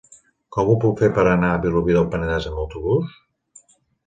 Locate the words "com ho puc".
0.55-1.03